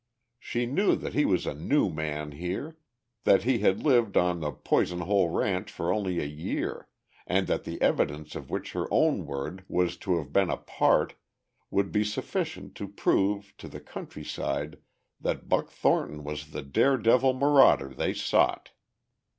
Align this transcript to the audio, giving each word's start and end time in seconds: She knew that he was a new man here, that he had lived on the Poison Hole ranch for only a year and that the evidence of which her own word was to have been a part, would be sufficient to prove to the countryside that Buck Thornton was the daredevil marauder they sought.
She 0.39 0.65
knew 0.65 0.95
that 0.95 1.13
he 1.13 1.25
was 1.25 1.45
a 1.45 1.53
new 1.53 1.87
man 1.91 2.31
here, 2.31 2.75
that 3.23 3.43
he 3.43 3.59
had 3.59 3.83
lived 3.83 4.17
on 4.17 4.39
the 4.39 4.51
Poison 4.51 5.01
Hole 5.01 5.29
ranch 5.29 5.71
for 5.71 5.93
only 5.93 6.17
a 6.19 6.25
year 6.25 6.87
and 7.27 7.45
that 7.45 7.65
the 7.65 7.79
evidence 7.83 8.33
of 8.33 8.49
which 8.49 8.71
her 8.71 8.87
own 8.91 9.27
word 9.27 9.63
was 9.67 9.97
to 9.97 10.17
have 10.17 10.33
been 10.33 10.49
a 10.49 10.57
part, 10.57 11.13
would 11.69 11.91
be 11.91 12.03
sufficient 12.03 12.73
to 12.77 12.87
prove 12.87 13.55
to 13.57 13.67
the 13.67 13.79
countryside 13.79 14.79
that 15.19 15.47
Buck 15.47 15.69
Thornton 15.69 16.23
was 16.23 16.47
the 16.47 16.63
daredevil 16.63 17.33
marauder 17.35 17.89
they 17.93 18.15
sought. 18.15 18.71